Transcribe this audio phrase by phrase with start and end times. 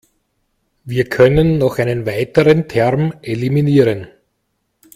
[0.83, 4.07] Wir können noch einen weiteren Term eliminieren.